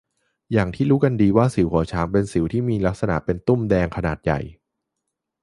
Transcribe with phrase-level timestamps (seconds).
[0.51, 4.39] อย่างที่รู้กันดีว่าสิวหัวช้างเป็นสิวที่มีลักษณะเป็นตุ้มแดงขนาดใหญ่